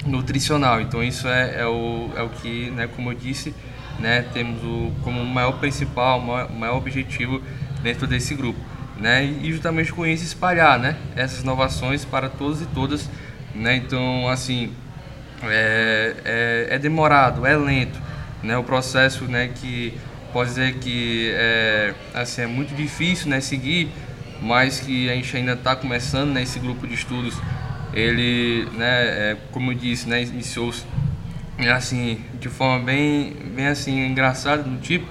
[0.06, 0.82] nutricional.
[0.82, 3.54] Então isso é, é, o, é o que, né, como eu disse,
[4.00, 7.42] né, temos o, como maior principal, maior, maior objetivo
[7.82, 8.60] dentro desse grupo.
[9.00, 13.10] Né, e justamente com isso espalhar né, essas inovações para todos e todas.
[13.56, 14.72] Né, então, assim,
[15.44, 18.00] é, é, é, demorado, é lento.
[18.42, 19.98] Né, o processo né, que
[20.32, 23.90] pode dizer que é, assim, é muito difícil né, seguir,
[24.44, 27.36] mas que a gente ainda está começando né, grupo de estudos.
[27.94, 28.86] Ele, né,
[29.32, 30.84] é, como eu disse, né, iniciou-se
[31.72, 35.06] assim, de forma bem, bem assim, engraçada no tipo,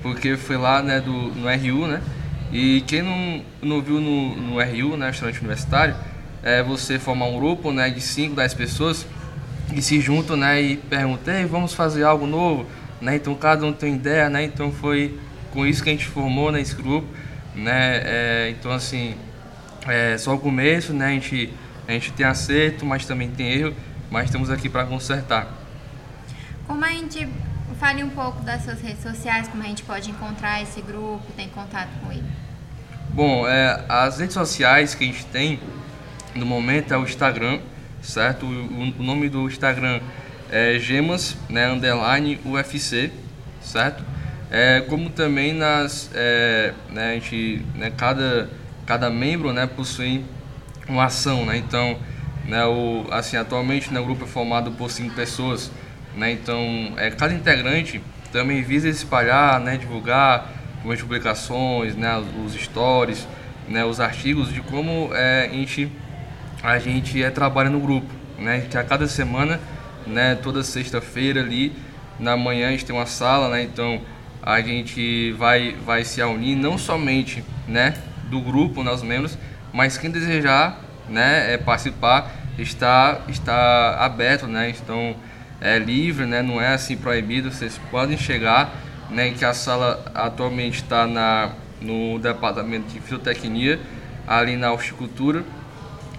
[0.00, 2.00] porque foi lá né, do, no RU, né?
[2.52, 5.94] E quem não, não viu no, no RU, né, restaurante universitário,
[6.42, 9.06] é você formar um grupo né, de 5, 10 pessoas
[9.74, 12.66] e se juntam né, e perguntam, vamos fazer algo novo?
[13.00, 13.16] Né?
[13.16, 14.44] Então cada um tem ideia, né?
[14.44, 15.18] Então foi
[15.52, 17.06] com isso que a gente formou né, grupo,
[17.58, 18.00] né?
[18.04, 19.16] É, então assim,
[19.86, 21.06] é só o começo, né?
[21.06, 21.52] A gente,
[21.86, 23.74] a gente tem acerto, mas também tem erro,
[24.10, 25.48] mas estamos aqui para consertar.
[26.66, 27.28] Como a gente
[27.78, 31.48] fale um pouco das suas redes sociais, como a gente pode encontrar esse grupo, tem
[31.48, 32.24] contato com ele?
[33.10, 35.60] Bom, é, as redes sociais que a gente tem
[36.34, 37.60] no momento é o Instagram,
[38.02, 38.46] certo?
[38.46, 40.00] O, o nome do Instagram
[40.50, 43.10] é Gemas, né, underline UFC,
[43.60, 44.04] certo?
[44.50, 48.48] É, como também nas, é, né, a gente, né, cada,
[48.86, 50.24] cada membro, né, possui
[50.88, 51.58] uma ação, né?
[51.58, 51.98] Então,
[52.46, 55.70] né, o, assim, atualmente né, o grupo é formado por cinco pessoas,
[56.16, 56.32] né?
[56.32, 58.00] Então, é, cada integrante
[58.32, 60.50] também visa espalhar, né, divulgar
[60.90, 63.26] as publicações, né, os stories,
[63.68, 65.92] né, os artigos de como é, a gente
[66.62, 68.08] a gente é, trabalha no grupo,
[68.38, 68.66] né?
[68.68, 69.60] Que a cada semana,
[70.06, 71.72] né, toda sexta-feira ali
[72.18, 73.62] na manhã a gente tem uma sala, né?
[73.62, 74.00] Então
[74.42, 77.94] a gente vai vai se unir não somente, né,
[78.30, 79.38] do grupo, nós membros,
[79.72, 84.70] mas quem desejar, né, é participar está está aberto, né?
[84.70, 85.16] Então
[85.60, 86.42] é livre, né?
[86.42, 87.50] Não é assim proibido.
[87.50, 88.72] Vocês podem chegar,
[89.10, 89.30] né?
[89.30, 93.78] Que a sala atualmente está na no departamento de fisiotecnia,
[94.26, 95.44] ali na horticultura,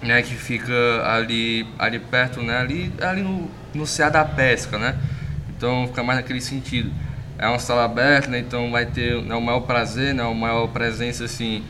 [0.02, 0.22] né?
[0.22, 0.72] Que fica
[1.04, 2.58] ali ali perto, né?
[2.58, 4.96] Ali ali no no CA da pesca, né?
[5.50, 6.90] Então fica mais naquele sentido.
[7.40, 8.38] É uma sala aberta, né?
[8.38, 10.22] Então vai ter né, o maior prazer, né?
[10.24, 11.64] O maior presença assim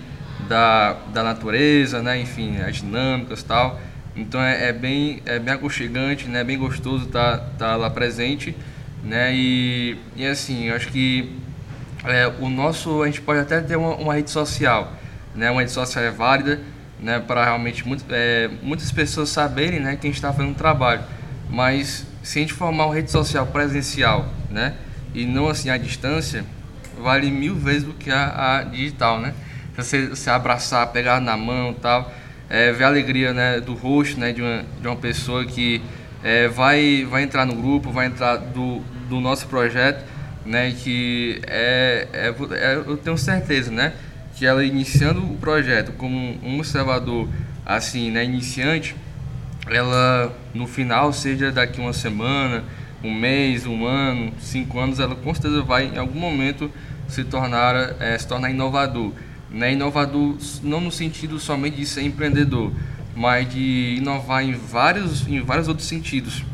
[0.49, 2.21] da, da natureza, né?
[2.21, 3.81] Enfim, as dinâmicas, tal.
[4.17, 6.43] Então é, é, bem, é bem aconchegante, né?
[6.43, 8.53] Bem gostoso estar tá, tá lá presente,
[9.05, 9.33] né?
[9.33, 11.39] E, e assim, eu acho que
[12.05, 14.93] é, o nosso, a gente pode até ter uma, uma, rede social,
[15.37, 15.53] né?
[15.53, 16.61] Uma rede social é válida,
[16.99, 17.21] né?
[17.21, 19.95] Para realmente muito, é, muitas pessoas saberem, né?
[19.95, 21.03] Que a gente está fazendo um trabalho.
[21.49, 24.75] Mas se a gente formar uma rede social presencial, né?
[25.15, 26.45] E não assim à distância,
[27.01, 29.35] vale mil vezes do que a, a digital, né?
[29.77, 32.13] Você abraçar, pegar na mão, tal
[32.51, 35.81] é, ver a alegria né, do rosto né, de, uma, de uma pessoa que
[36.23, 40.05] é, vai, vai entrar no grupo, vai entrar do, do nosso projeto,
[40.45, 43.93] né, que é, é, é, eu tenho certeza né,
[44.35, 47.29] que ela iniciando o projeto como um observador
[47.65, 48.97] assim, né, iniciante,
[49.69, 52.65] ela no final, seja daqui uma semana,
[53.03, 56.71] um mês, um ano, cinco anos, ela com certeza vai em algum momento
[57.09, 59.13] se tornar, é, se tornar inovador.
[59.51, 59.73] Né?
[59.73, 62.73] Inovador não no sentido somente de ser empreendedor,
[63.15, 66.45] mas de inovar em vários, em vários outros sentidos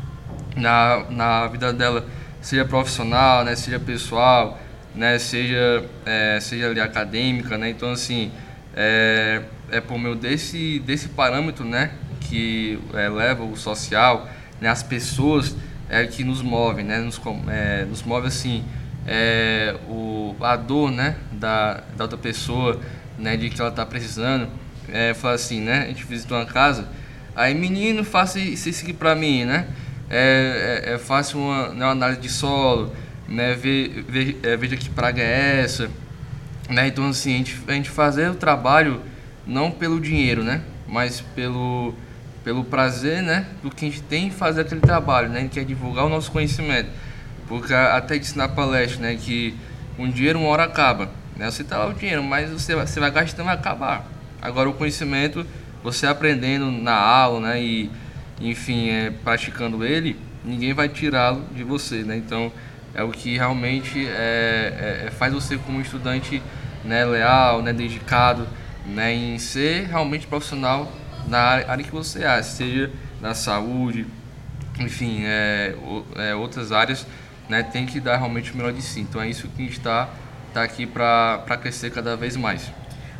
[0.55, 2.07] na, na vida dela,
[2.41, 3.55] seja profissional, né?
[3.55, 4.59] seja pessoal,
[4.95, 5.19] né?
[5.19, 7.57] seja, é, seja ali acadêmica.
[7.57, 7.69] Né?
[7.69, 8.31] Então, assim,
[8.75, 11.91] é, é por meio desse, desse parâmetro né?
[12.21, 14.27] que é, leva o social,
[14.59, 14.69] né?
[14.69, 15.55] as pessoas
[15.89, 16.99] é, que nos movem, né?
[16.99, 18.63] nos, é, nos move assim
[19.07, 22.79] é, o, a dor né, da, da outra pessoa,
[23.17, 24.49] né, de que ela está precisando.
[24.89, 25.83] É, fala assim, né?
[25.83, 26.87] A gente visitou uma casa,
[27.35, 29.67] aí menino, faça isso aqui para mim, né?
[30.09, 32.93] É, é, é faça uma, né, uma análise de solo,
[33.27, 33.53] né?
[33.53, 35.89] Ve, ve, é, veja que praga é essa,
[36.69, 36.87] né?
[36.87, 39.01] Então assim, a gente, a gente fazer o trabalho
[39.45, 40.61] não pelo dinheiro, né?
[40.87, 41.93] Mas pelo
[42.47, 43.45] pelo prazer, né?
[43.61, 45.41] Do que a gente tem em fazer aquele trabalho, né?
[45.41, 46.89] Gente quer divulgar o nosso conhecimento.
[47.45, 49.53] Porque até disse na palestra, né, que
[49.99, 51.09] um dinheiro uma hora acaba.
[51.35, 51.51] Né?
[51.51, 54.07] Você tá lá o dinheiro, mas você você vai gastando vai acabar.
[54.41, 55.45] Agora o conhecimento,
[55.83, 57.91] você aprendendo na aula, né, e
[58.39, 62.15] enfim, é, praticando ele, ninguém vai tirá-lo de você, né?
[62.15, 62.49] Então
[62.95, 66.41] é o que realmente é, é, é, faz você como estudante,
[66.85, 68.47] né, leal, né, dedicado,
[68.85, 70.89] né, em ser realmente profissional
[71.27, 74.05] na área, que você é, seja na saúde,
[74.79, 75.75] enfim, é,
[76.15, 77.05] é, outras áreas
[77.49, 79.01] né, tem que dar realmente o melhor de si.
[79.01, 80.09] Então é isso que a gente está
[80.53, 82.71] tá aqui para crescer cada vez mais.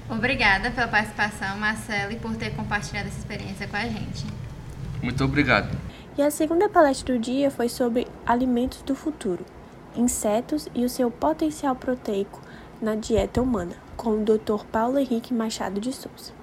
[0.10, 4.26] Obrigada pela participação, Marcelo, e por ter compartilhado essa experiência com a gente.
[5.02, 5.70] Muito obrigado.
[6.17, 9.46] E a segunda palestra do dia foi sobre alimentos do futuro,
[9.96, 12.41] insetos e o seu potencial proteico
[12.82, 14.63] na dieta humana, com o Dr.
[14.72, 16.37] Paulo Henrique Machado de Souza.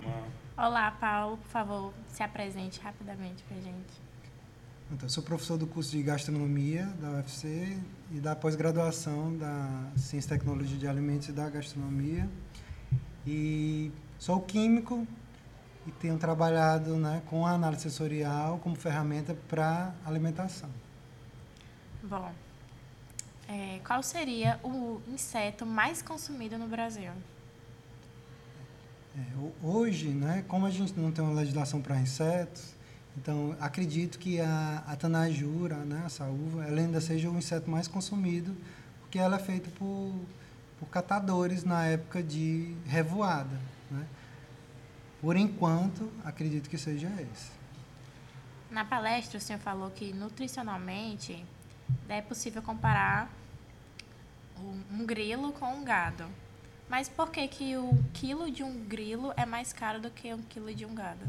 [0.57, 4.01] Olá, Paulo, por favor, se apresente rapidamente para gente.
[4.93, 7.77] Então, sou professor do curso de gastronomia da UFC
[8.13, 12.31] e da pós-graduação da Ciência e Tecnologia de Alimentos e da Gastronomia.
[13.27, 15.05] E sou químico
[15.89, 20.71] e tenho trabalhado né, com a análise sensorial como ferramenta para alimentação.
[22.01, 22.33] Bom,
[23.49, 27.11] é, qual seria o inseto mais consumido no Brasil?
[29.17, 29.21] É,
[29.63, 32.75] hoje, né, como a gente não tem uma legislação para insetos,
[33.17, 37.87] então, acredito que a, a tanajura, né, essa uva, ela ainda seja o inseto mais
[37.87, 38.57] consumido,
[39.01, 40.13] porque ela é feita por,
[40.81, 43.57] por catadores na época de revoada.
[43.91, 44.05] Né?
[45.21, 47.53] Por enquanto, acredito que seja esse.
[48.69, 51.45] Na palestra, o senhor falou que nutricionalmente
[52.09, 53.31] é possível comparar
[54.59, 56.27] um, um grilo com um gado.
[56.95, 60.41] Mas por que, que o quilo de um grilo é mais caro do que um
[60.43, 61.25] quilo de um gado?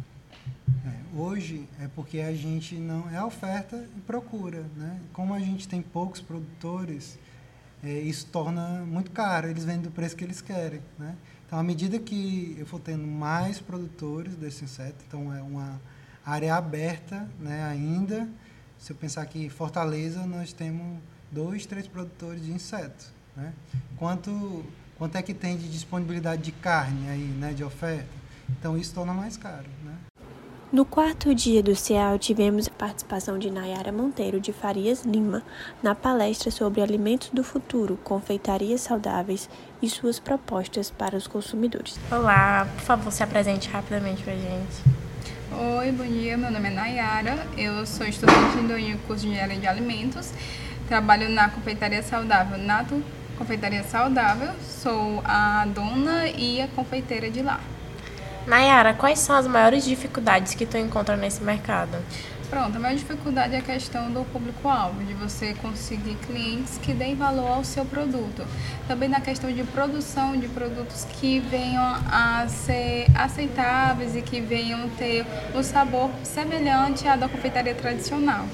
[0.85, 5.01] É, hoje é porque a gente não é oferta e procura, né?
[5.11, 7.17] Como a gente tem poucos produtores,
[7.83, 9.47] é, isso torna muito caro.
[9.47, 11.15] Eles vendem do preço que eles querem, né?
[11.47, 15.81] Então, à medida que eu for tendo mais produtores desse inseto, então é uma
[16.23, 17.63] área aberta, né?
[17.63, 18.29] Ainda,
[18.77, 20.99] se eu pensar que Fortaleza nós temos
[21.31, 23.51] dois, três produtores de insetos, né?
[23.97, 24.63] Quanto
[24.97, 27.53] quanto é que tem de disponibilidade de carne aí, né?
[27.53, 28.07] De oferta?
[28.59, 29.93] Então isso torna mais caro, né?
[30.71, 35.41] No quarto dia do CEAL, tivemos a participação de Nayara Monteiro de Farias Lima
[35.81, 39.49] na palestra sobre alimentos do futuro, confeitarias saudáveis
[39.81, 41.97] e suas propostas para os consumidores.
[42.11, 44.83] Olá, por favor, se apresente rapidamente para a gente.
[45.77, 49.67] Oi, bom dia, meu nome é Nayara, eu sou estudante do curso de Engenharia de
[49.67, 50.33] Alimentos,
[50.89, 53.01] trabalho na confeitaria saudável Nato
[53.37, 57.59] Confeitaria Saudável, sou a dona e a confeiteira de lá.
[58.47, 61.97] Nayara, quais são as maiores dificuldades que tu encontra nesse mercado?
[62.49, 67.15] Pronto, a maior dificuldade é a questão do público-alvo, de você conseguir clientes que deem
[67.15, 68.45] valor ao seu produto.
[68.87, 74.87] Também na questão de produção de produtos que venham a ser aceitáveis e que venham
[74.89, 78.45] ter o sabor semelhante à da confeitaria tradicional.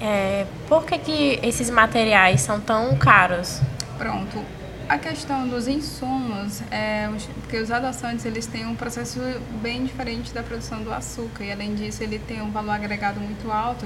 [0.00, 3.60] É, por que, que esses materiais são tão caros?
[3.98, 4.44] Pronto,
[4.88, 9.20] a questão dos insumos, é, porque os adoçantes eles têm um processo
[9.60, 11.44] bem diferente da produção do açúcar.
[11.44, 13.84] E além disso ele tem um valor agregado muito alto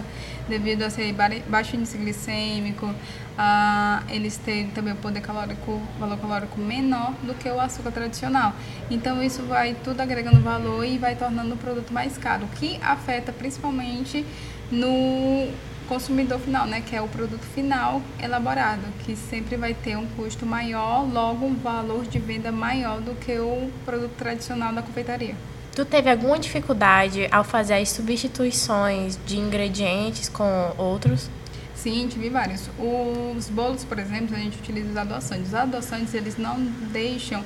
[0.49, 1.13] devido a ser
[1.49, 2.95] baixo índice glicêmico,
[3.37, 8.55] ah, eles têm também o poder calórico, valor calórico menor do que o açúcar tradicional.
[8.91, 12.79] Então isso vai tudo agregando valor e vai tornando o produto mais caro, o que
[12.83, 14.25] afeta principalmente
[14.71, 15.49] no
[15.93, 20.47] consumidor final, né, que é o produto final elaborado, que sempre vai ter um custo
[20.47, 25.35] maior, logo um valor de venda maior do que o produto tradicional da confeitaria.
[25.77, 31.29] Tu teve alguma dificuldade ao fazer as substituições de ingredientes com outros?
[31.75, 32.71] Sim, tive vários.
[32.79, 35.49] Os bolos, por exemplo, a gente utiliza os adoçantes.
[35.49, 36.59] Os adoçantes, eles não
[36.91, 37.45] deixam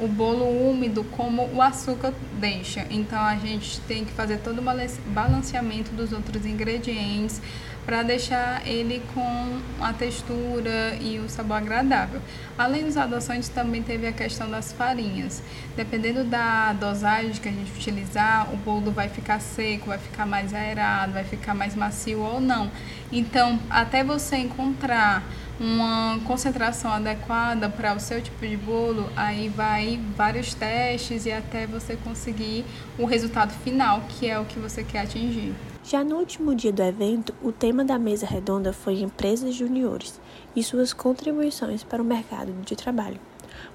[0.00, 2.86] o bolo úmido como o açúcar deixa.
[2.90, 7.40] Então a gente tem que fazer todo o balanceamento dos outros ingredientes
[7.84, 12.20] para deixar ele com a textura e o sabor agradável.
[12.56, 15.42] Além dos adoçantes, também teve a questão das farinhas.
[15.76, 20.54] Dependendo da dosagem que a gente utilizar, o bolo vai ficar seco, vai ficar mais
[20.54, 22.70] aerado, vai ficar mais macio ou não.
[23.10, 25.24] Então, até você encontrar
[25.60, 31.66] uma concentração adequada para o seu tipo de bolo, aí vai vários testes e até
[31.66, 32.64] você conseguir
[32.98, 35.54] o resultado final, que é o que você quer atingir.
[35.84, 40.18] Já no último dia do evento, o tema da mesa redonda foi Empresas Juniores
[40.56, 43.20] e suas contribuições para o mercado de trabalho,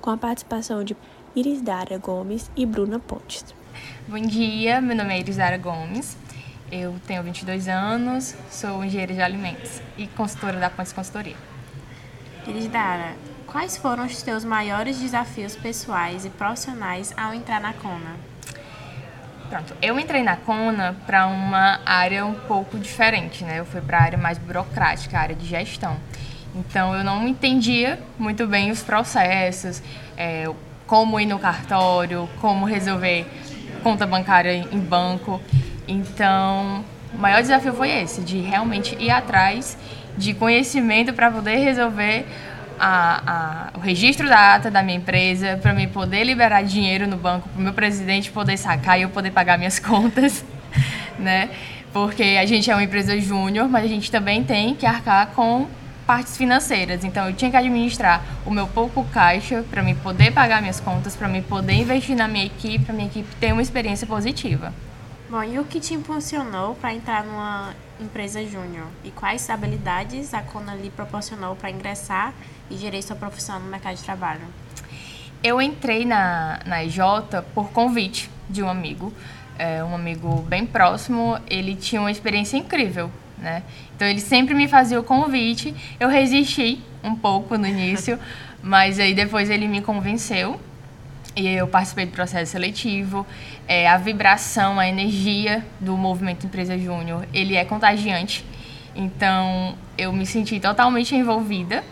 [0.02, 0.98] com a participação de
[1.36, 3.46] Iris Dara Gomes e Bruna Pontes.
[4.08, 6.18] Bom dia, meu nome é Iris Dara Gomes,
[6.72, 11.55] eu tenho 22 anos, sou engenheira de alimentos e consultora da Pontes Consultoria.
[12.46, 13.16] Dara,
[13.48, 18.16] quais foram os teus maiores desafios pessoais e profissionais ao entrar na Cona?
[19.50, 23.60] Pronto, eu entrei na Cona para uma área um pouco diferente, né?
[23.60, 25.98] Eu fui para a área mais burocrática, a área de gestão.
[26.54, 29.82] Então eu não entendia muito bem os processos,
[30.16, 30.48] é,
[30.86, 33.26] como ir no cartório, como resolver
[33.82, 35.42] conta bancária em banco.
[35.88, 39.76] Então, o maior desafio foi esse, de realmente ir atrás
[40.18, 42.26] de conhecimento para poder resolver
[42.80, 47.18] a, a, o registro da ata da minha empresa, para mim poder liberar dinheiro no
[47.18, 50.44] banco, para o meu presidente poder sacar e eu poder pagar minhas contas,
[51.18, 51.50] né?
[51.94, 55.68] Porque a gente é uma empresa júnior, mas a gente também tem que arcar com
[56.06, 57.04] partes financeiras.
[57.04, 61.16] Então eu tinha que administrar o meu pouco caixa para me poder pagar minhas contas,
[61.16, 64.74] para me poder investir na minha equipe, para minha equipe ter uma experiência positiva.
[65.30, 68.88] Bom, e o que te impulsionou para entrar numa empresa júnior?
[69.04, 72.34] E quais habilidades a Kona lhe proporcionou para ingressar
[72.70, 74.42] e gerir sua profissão no mercado de trabalho?
[75.44, 77.00] Eu entrei na, na EJ
[77.54, 79.14] por convite de um amigo,
[79.58, 81.40] é, um amigo bem próximo.
[81.48, 83.64] Ele tinha uma experiência incrível, né?
[83.96, 85.76] Então ele sempre me fazia o convite.
[86.00, 88.20] Eu resisti um pouco no início,
[88.62, 90.60] mas aí depois ele me convenceu
[91.36, 93.26] e eu participei do processo seletivo.
[93.68, 98.46] É, a vibração, a energia do movimento Empresa Júnior, ele é contagiante.
[98.96, 101.84] Então, eu me senti totalmente envolvida.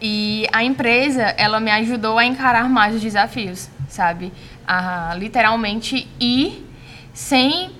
[0.00, 4.32] E a empresa, ela me ajudou a encarar mais os desafios, sabe?
[4.66, 6.64] A literalmente ir
[7.12, 7.70] sem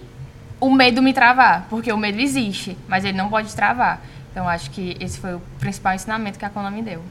[0.60, 4.00] o medo me travar, porque o medo existe, mas ele não pode travar.
[4.30, 7.02] Então, acho que esse foi o principal ensinamento que a Kona me deu.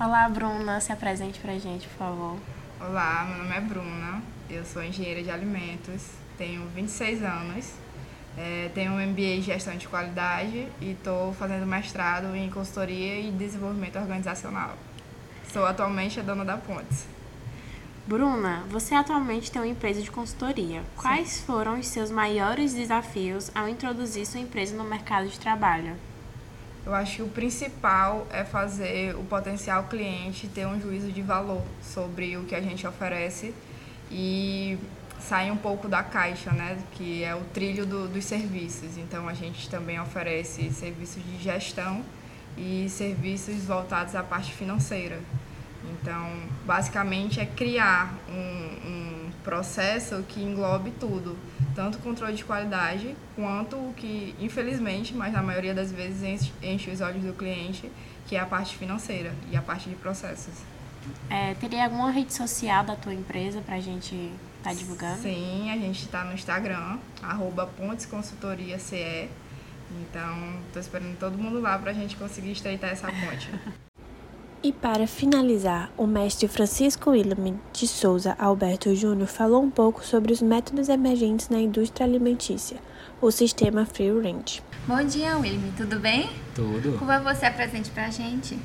[0.00, 2.36] Olá, Bruna, se apresente pra gente, por favor.
[2.86, 6.06] Olá, meu nome é Bruna, eu sou engenheira de alimentos,
[6.36, 7.72] tenho 26 anos,
[8.36, 13.30] é, tenho um MBA em gestão de qualidade e estou fazendo mestrado em consultoria e
[13.30, 14.76] desenvolvimento organizacional.
[15.50, 17.06] Sou atualmente a dona da Pontes.
[18.06, 20.82] Bruna, você atualmente tem uma empresa de consultoria.
[20.94, 21.46] Quais Sim.
[21.46, 25.96] foram os seus maiores desafios ao introduzir sua empresa no mercado de trabalho?
[26.86, 31.62] Eu acho que o principal é fazer o potencial cliente ter um juízo de valor
[31.82, 33.54] sobre o que a gente oferece
[34.10, 34.78] e
[35.18, 38.98] sair um pouco da caixa, né, que é o trilho do, dos serviços.
[38.98, 42.04] Então a gente também oferece serviços de gestão
[42.56, 45.18] e serviços voltados à parte financeira.
[45.90, 46.30] Então,
[46.64, 51.36] basicamente é criar um, um processo que englobe tudo
[51.74, 56.90] tanto o controle de qualidade quanto o que, infelizmente, mas na maioria das vezes enche,
[56.90, 57.90] os olhos do cliente,
[58.26, 60.54] que é a parte financeira e a parte de processos.
[61.28, 64.14] É, teria alguma rede social da tua empresa para a gente
[64.58, 65.20] estar tá divulgando?
[65.20, 69.28] Sim, a gente está no Instagram, arroba pontesconsultoriace.
[70.00, 73.50] Então, estou esperando todo mundo lá para a gente conseguir estreitar essa ponte.
[74.64, 80.32] E para finalizar, o mestre Francisco William de Souza Alberto Júnior falou um pouco sobre
[80.32, 82.78] os métodos emergentes na indústria alimentícia,
[83.20, 84.62] o sistema Free Range.
[84.88, 86.30] Bom dia, William, tudo bem?
[86.54, 86.96] Tudo.
[86.98, 88.58] Como é você apresente para a gente?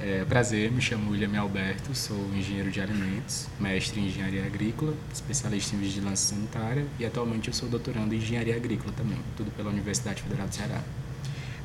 [0.00, 5.76] É, prazer, me chamo William Alberto, sou engenheiro de alimentos, mestre em engenharia agrícola, especialista
[5.76, 10.22] em vigilância sanitária e atualmente eu sou doutorando em engenharia agrícola também, tudo pela Universidade
[10.22, 10.80] Federal do Ceará.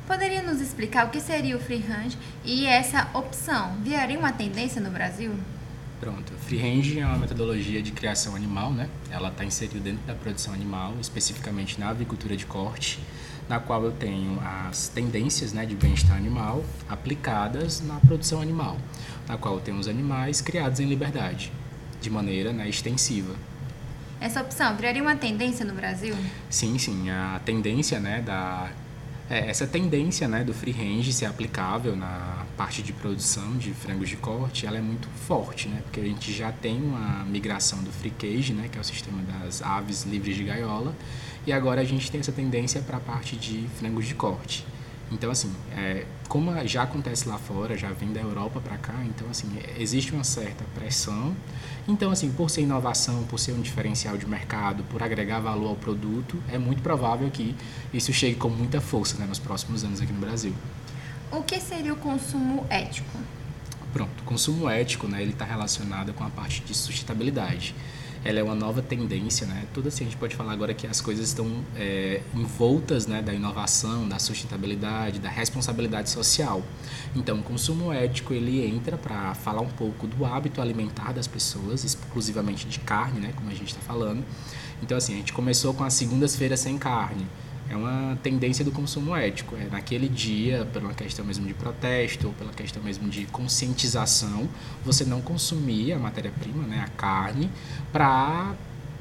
[0.06, 2.10] Poderia nos explicar o que seria o freehand
[2.44, 5.32] e essa opção viraria uma tendência no Brasil?
[6.00, 8.88] Pronto, freehand é uma metodologia de criação animal, né?
[9.08, 12.98] Ela está inserida dentro da produção animal, especificamente na avicultura de corte,
[13.48, 18.76] na qual eu tenho as tendências né, de bem-estar animal aplicadas na produção animal,
[19.28, 21.52] na qual eu tenho os animais criados em liberdade,
[22.00, 23.36] de maneira né, extensiva.
[24.20, 26.16] Essa opção viraria uma tendência no Brasil?
[26.50, 27.10] Sim, sim.
[27.10, 28.70] A tendência né, da
[29.30, 34.08] é, essa tendência né, do free range ser aplicável na parte de produção de frangos
[34.08, 35.80] de corte, ela é muito forte, né?
[35.84, 39.22] Porque a gente já tem uma migração do free cage, né, que é o sistema
[39.22, 40.94] das aves livres de gaiola,
[41.46, 44.64] e agora a gente tem essa tendência para a parte de frangos de corte.
[45.12, 49.28] Então, assim, é, como já acontece lá fora, já vem da Europa para cá, então,
[49.30, 49.46] assim,
[49.78, 51.36] existe uma certa pressão.
[51.86, 55.76] Então, assim, por ser inovação, por ser um diferencial de mercado, por agregar valor ao
[55.76, 57.54] produto, é muito provável que
[57.92, 60.54] isso chegue com muita força né, nos próximos anos aqui no Brasil.
[61.30, 63.18] O que seria o consumo ético?
[63.92, 67.74] Pronto, o consumo ético, né, ele está relacionado com a parte de sustentabilidade
[68.24, 69.66] ela é uma nova tendência, né?
[69.74, 73.34] Tudo assim, a gente pode falar agora que as coisas estão é, envoltas né, da
[73.34, 76.62] inovação, da sustentabilidade, da responsabilidade social.
[77.14, 81.84] Então, o consumo ético, ele entra para falar um pouco do hábito alimentar das pessoas,
[81.84, 83.32] exclusivamente de carne, né?
[83.34, 84.24] Como a gente está falando.
[84.82, 87.26] Então, assim, a gente começou com as segundas-feiras sem carne
[87.70, 89.56] é uma tendência do consumo ético.
[89.56, 94.48] É naquele dia, uma questão mesmo de protesto ou pela questão mesmo de conscientização,
[94.84, 97.50] você não consumir a matéria-prima, né, a carne,
[97.92, 98.54] para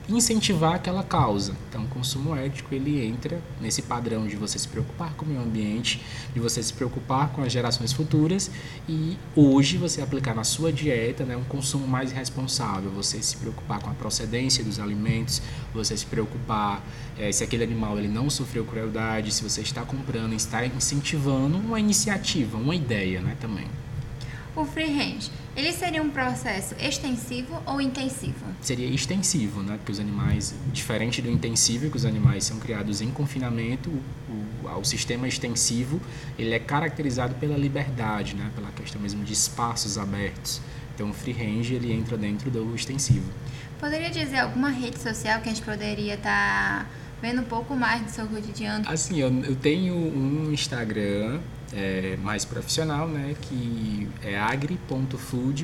[0.09, 1.55] incentivar aquela causa.
[1.69, 5.41] Então, o consumo ético ele entra nesse padrão de você se preocupar com o meio
[5.41, 6.01] ambiente,
[6.33, 8.49] de você se preocupar com as gerações futuras
[8.87, 13.79] e hoje você aplicar na sua dieta né, um consumo mais responsável, você se preocupar
[13.79, 15.41] com a procedência dos alimentos,
[15.73, 16.83] você se preocupar
[17.17, 21.79] é, se aquele animal ele não sofreu crueldade, se você está comprando, está incentivando uma
[21.79, 23.67] iniciativa, uma ideia né, também.
[24.55, 28.45] O free range ele seria um processo extensivo ou intensivo?
[28.61, 29.75] Seria extensivo, né?
[29.77, 33.89] Porque os animais, diferente do intensivo, que os animais são criados em confinamento,
[34.29, 35.99] o, o, sistema extensivo
[36.39, 38.49] ele é caracterizado pela liberdade, né?
[38.55, 40.61] Pela questão mesmo de espaços abertos.
[40.95, 43.29] Então, o free range ele entra dentro do extensivo.
[43.79, 46.89] Poderia dizer alguma rede social que a gente poderia estar tá
[47.21, 48.85] vendo um pouco mais do seu cotidiano?
[48.87, 51.39] Assim, eu, eu tenho um Instagram
[51.73, 55.63] é, mais profissional, né, que é agri.food.eng.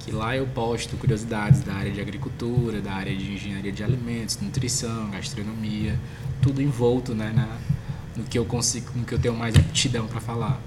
[0.00, 4.38] Que lá eu posto curiosidades da área de agricultura, da área de engenharia de alimentos,
[4.40, 5.98] nutrição, gastronomia,
[6.42, 7.56] tudo envolto, né, na,
[8.14, 10.60] no que eu consigo, no que eu tenho mais aptidão para falar.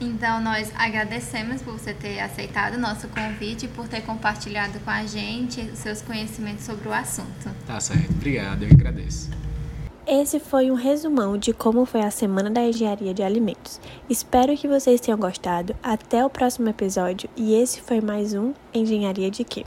[0.00, 4.90] Então, nós agradecemos por você ter aceitado o nosso convite e por ter compartilhado com
[4.90, 7.48] a gente os seus conhecimentos sobre o assunto.
[7.66, 9.30] Tá certo, obrigado, eu agradeço.
[10.06, 13.80] Esse foi um resumão de como foi a Semana da Engenharia de Alimentos.
[14.08, 15.74] Espero que vocês tenham gostado.
[15.82, 19.64] Até o próximo episódio e esse foi mais um Engenharia de Quê?